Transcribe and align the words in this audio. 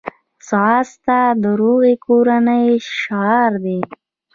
ځغاسته 0.47 1.19
د 1.41 1.43
روغې 1.61 1.93
کورنۍ 2.05 2.65
شعار 2.99 3.51
دی 3.63 3.79